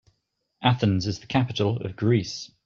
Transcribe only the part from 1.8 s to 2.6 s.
Greece.